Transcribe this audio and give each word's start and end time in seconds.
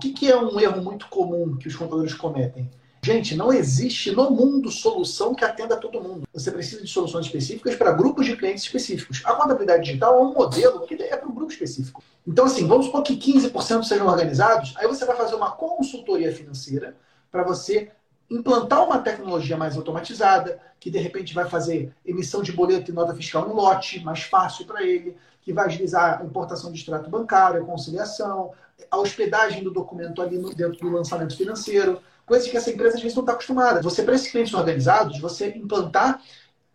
que, 0.00 0.12
que 0.12 0.30
é 0.30 0.36
um 0.36 0.58
erro 0.58 0.82
muito 0.82 1.06
comum 1.08 1.56
que 1.56 1.68
os 1.68 1.76
contadores 1.76 2.14
cometem? 2.14 2.68
Gente, 3.02 3.34
não 3.34 3.50
existe 3.50 4.10
no 4.10 4.30
mundo 4.30 4.70
solução 4.70 5.34
que 5.34 5.44
atenda 5.44 5.74
a 5.74 5.78
todo 5.78 6.02
mundo. 6.02 6.28
Você 6.34 6.50
precisa 6.50 6.82
de 6.82 6.90
soluções 6.90 7.26
específicas 7.26 7.74
para 7.74 7.92
grupos 7.92 8.26
de 8.26 8.36
clientes 8.36 8.64
específicos. 8.64 9.22
A 9.24 9.32
contabilidade 9.32 9.84
digital 9.84 10.18
é 10.18 10.20
um 10.20 10.34
modelo 10.34 10.86
que 10.86 10.94
é 11.02 11.16
para 11.16 11.28
um 11.28 11.34
grupo 11.34 11.50
específico. 11.50 12.02
Então, 12.26 12.44
assim, 12.44 12.66
vamos 12.66 12.86
supor 12.86 13.02
que 13.02 13.16
15% 13.16 13.84
sejam 13.84 14.06
organizados, 14.06 14.74
aí 14.76 14.86
você 14.86 15.06
vai 15.06 15.16
fazer 15.16 15.34
uma 15.34 15.50
consultoria 15.52 16.30
financeira 16.30 16.94
para 17.30 17.42
você 17.42 17.90
implantar 18.30 18.84
uma 18.84 18.98
tecnologia 18.98 19.56
mais 19.56 19.76
automatizada, 19.76 20.60
que 20.78 20.90
de 20.90 20.98
repente 20.98 21.34
vai 21.34 21.48
fazer 21.48 21.92
emissão 22.06 22.42
de 22.42 22.52
boleto 22.52 22.90
e 22.90 22.94
nota 22.94 23.14
fiscal 23.14 23.46
no 23.48 23.54
lote, 23.54 24.02
mais 24.04 24.22
fácil 24.22 24.64
para 24.64 24.82
ele, 24.82 25.16
que 25.42 25.52
vai 25.52 25.66
agilizar 25.66 26.20
a 26.20 26.24
importação 26.24 26.70
de 26.70 26.78
extrato 26.78 27.10
bancário, 27.10 27.62
a 27.62 27.66
conciliação, 27.66 28.52
a 28.90 28.98
hospedagem 28.98 29.64
do 29.64 29.70
documento 29.70 30.22
ali 30.22 30.38
dentro 30.54 30.78
do 30.78 30.90
lançamento 30.90 31.36
financeiro 31.36 32.00
coisas 32.30 32.48
que 32.48 32.56
essa 32.56 32.70
empresa 32.70 32.94
às 32.94 33.02
vezes 33.02 33.16
não 33.16 33.24
está 33.24 33.32
acostumada. 33.32 33.82
Você, 33.82 34.04
para 34.04 34.14
esses 34.14 34.30
clientes 34.30 34.54
organizados, 34.54 35.18
você 35.18 35.48
implantar, 35.48 36.22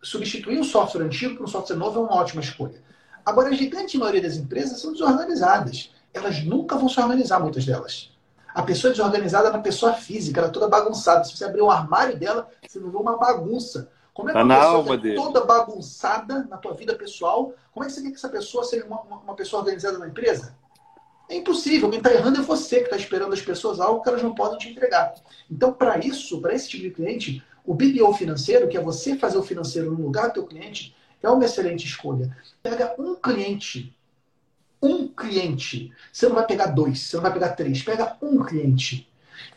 substituir 0.02 0.60
o 0.60 0.64
software 0.64 1.02
antigo 1.02 1.34
por 1.34 1.44
um 1.44 1.48
software 1.48 1.76
novo 1.76 1.98
é 1.98 2.02
uma 2.02 2.14
ótima 2.14 2.42
escolha. 2.42 2.82
Agora, 3.24 3.48
a 3.48 3.52
gigante 3.52 3.96
maioria 3.96 4.20
das 4.20 4.36
empresas 4.36 4.78
são 4.78 4.92
desorganizadas. 4.92 5.90
Elas 6.12 6.44
nunca 6.44 6.76
vão 6.76 6.90
se 6.90 7.00
organizar, 7.00 7.40
muitas 7.40 7.64
delas. 7.64 8.14
A 8.56 8.62
pessoa 8.62 8.90
desorganizada 8.90 9.48
é 9.48 9.50
uma 9.50 9.62
pessoa 9.62 9.92
física, 9.92 10.40
ela 10.40 10.48
é 10.48 10.50
toda 10.50 10.66
bagunçada. 10.66 11.22
Se 11.24 11.36
você 11.36 11.44
abrir 11.44 11.60
um 11.60 11.70
armário 11.70 12.18
dela, 12.18 12.48
você 12.66 12.78
não 12.78 12.90
vê 12.90 12.96
uma 12.96 13.18
bagunça. 13.18 13.90
Como 14.14 14.30
é 14.30 14.32
que 14.32 14.38
tá 14.38 14.44
uma 14.46 14.82
pessoa 14.82 15.12
é 15.12 15.14
toda 15.14 15.44
bagunçada 15.44 16.46
na 16.48 16.56
tua 16.56 16.72
vida 16.72 16.94
pessoal, 16.94 17.52
como 17.70 17.84
é 17.84 17.86
que 17.86 17.92
você 17.92 18.00
quer 18.00 18.08
que 18.08 18.16
essa 18.16 18.30
pessoa 18.30 18.64
seja 18.64 18.86
uma, 18.86 19.02
uma, 19.02 19.34
pessoa 19.34 19.60
organizada 19.60 19.98
na 19.98 20.08
empresa? 20.08 20.56
É 21.28 21.36
impossível. 21.36 21.90
Quem 21.90 21.98
está 21.98 22.10
errando 22.10 22.40
é 22.40 22.42
você 22.42 22.78
que 22.78 22.84
está 22.84 22.96
esperando 22.96 23.34
as 23.34 23.42
pessoas 23.42 23.78
algo 23.78 24.02
que 24.02 24.08
elas 24.08 24.22
não 24.22 24.34
podem 24.34 24.56
te 24.56 24.70
entregar. 24.70 25.12
Então, 25.50 25.70
para 25.70 25.98
isso, 25.98 26.40
para 26.40 26.54
esse 26.54 26.66
tipo 26.66 26.84
de 26.84 26.92
cliente, 26.92 27.44
o 27.62 27.74
BBO 27.74 28.14
financeiro, 28.14 28.68
que 28.68 28.78
é 28.78 28.80
você 28.80 29.18
fazer 29.18 29.36
o 29.36 29.42
financeiro 29.42 29.90
no 29.90 30.00
lugar 30.00 30.28
do 30.28 30.32
teu 30.32 30.46
cliente, 30.46 30.96
é 31.22 31.28
uma 31.28 31.44
excelente 31.44 31.84
escolha. 31.84 32.34
Pega 32.62 32.94
um 32.98 33.16
cliente, 33.16 33.94
cliente. 35.16 35.92
Você 36.12 36.28
não 36.28 36.34
vai 36.34 36.46
pegar 36.46 36.66
dois, 36.66 37.00
você 37.00 37.16
não 37.16 37.22
vai 37.22 37.32
pegar 37.32 37.50
três. 37.50 37.82
Pega 37.82 38.16
um 38.22 38.42
cliente 38.44 39.08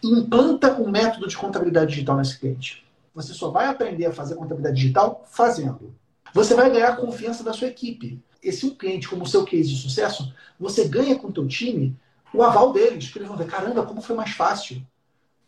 implanta 0.03 0.73
um 0.73 0.89
método 0.89 1.27
de 1.27 1.37
contabilidade 1.37 1.91
digital 1.91 2.17
nesse 2.17 2.37
cliente. 2.37 2.85
Você 3.13 3.33
só 3.33 3.49
vai 3.49 3.67
aprender 3.67 4.05
a 4.05 4.11
fazer 4.11 4.35
contabilidade 4.35 4.75
digital 4.75 5.25
fazendo. 5.29 5.95
Você 6.33 6.53
vai 6.53 6.69
ganhar 6.69 6.89
a 6.89 6.95
confiança 6.95 7.43
da 7.43 7.53
sua 7.53 7.67
equipe 7.67 8.21
esse 8.41 8.65
um 8.65 8.75
cliente 8.75 9.07
como 9.07 9.23
o 9.23 9.27
seu 9.27 9.43
case 9.43 9.69
de 9.69 9.81
sucesso, 9.81 10.33
você 10.59 10.87
ganha 10.87 11.17
com 11.17 11.27
o 11.27 11.31
teu 11.31 11.47
time 11.47 11.95
o 12.33 12.43
aval 12.43 12.71
deles, 12.71 13.09
que 13.09 13.17
eles 13.17 13.27
vão 13.27 13.37
ver, 13.37 13.47
caramba, 13.47 13.85
como 13.85 14.01
foi 14.01 14.15
mais 14.15 14.31
fácil. 14.31 14.81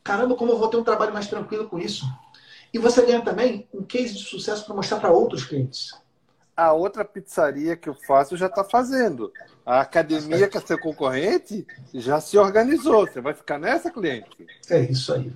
Caramba, 0.03 0.35
como 0.35 0.51
eu 0.51 0.57
vou 0.57 0.67
ter 0.67 0.77
um 0.77 0.83
trabalho 0.83 1.13
mais 1.13 1.27
tranquilo 1.27 1.69
com 1.69 1.79
isso. 1.79 2.05
E 2.73 2.79
você 2.79 3.05
ganha 3.05 3.21
também 3.21 3.67
um 3.73 3.83
case 3.83 4.13
de 4.13 4.23
sucesso 4.23 4.65
para 4.65 4.75
mostrar 4.75 4.99
para 4.99 5.11
outros 5.11 5.45
clientes. 5.45 5.93
A 6.61 6.73
outra 6.73 7.03
pizzaria 7.03 7.75
que 7.75 7.89
eu 7.89 7.95
faço 7.95 8.37
já 8.37 8.45
está 8.45 8.63
fazendo. 8.63 9.33
A 9.65 9.81
academia 9.81 10.47
que 10.47 10.59
é 10.59 10.61
seu 10.61 10.77
concorrente 10.77 11.65
já 11.91 12.21
se 12.21 12.37
organizou. 12.37 13.07
Você 13.07 13.19
vai 13.19 13.33
ficar 13.33 13.57
nessa, 13.57 13.89
cliente? 13.89 14.29
É 14.69 14.79
isso 14.81 15.11
aí. 15.11 15.33